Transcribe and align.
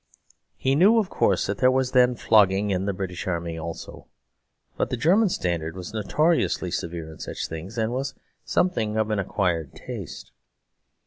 He 0.55 0.73
knew, 0.73 0.97
of 0.97 1.11
course, 1.11 1.45
that 1.45 1.59
there 1.59 1.69
was 1.69 1.91
then 1.91 2.15
flogging 2.15 2.71
in 2.71 2.85
the 2.85 2.91
British 2.91 3.27
army 3.27 3.55
also; 3.55 4.07
but 4.75 4.89
the 4.89 4.97
German 4.97 5.29
standard 5.29 5.75
was 5.75 5.93
notoriously 5.93 6.71
severe 6.71 7.11
in 7.13 7.19
such 7.19 7.47
things, 7.47 7.77
and 7.77 7.91
was 7.91 8.15
something 8.43 8.97
of 8.97 9.11
an 9.11 9.19
acquired 9.19 9.75
taste. 9.75 10.31